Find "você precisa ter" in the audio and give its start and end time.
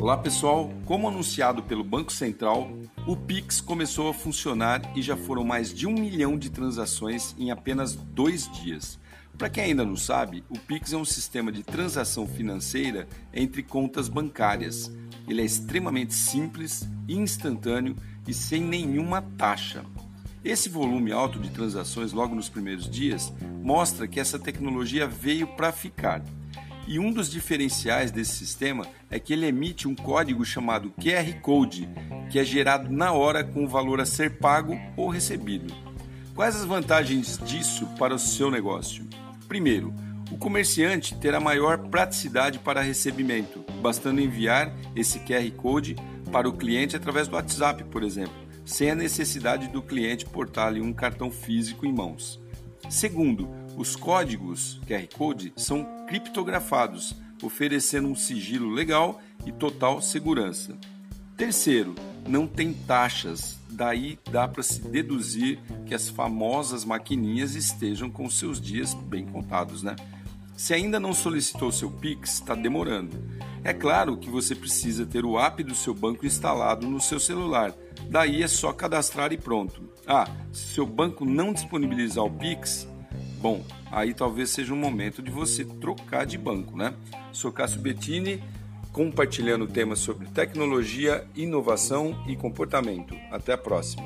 74.28-75.24